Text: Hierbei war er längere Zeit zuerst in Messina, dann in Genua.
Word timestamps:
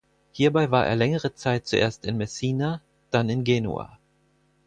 Hierbei 0.31 0.71
war 0.71 0.87
er 0.87 0.95
längere 0.95 1.35
Zeit 1.35 1.67
zuerst 1.67 2.07
in 2.07 2.17
Messina, 2.17 2.81
dann 3.11 3.29
in 3.29 3.43
Genua. 3.43 3.99